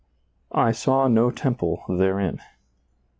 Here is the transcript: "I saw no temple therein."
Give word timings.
"I 0.67 0.71
saw 0.71 1.07
no 1.07 1.29
temple 1.29 1.83
therein." 1.87 2.41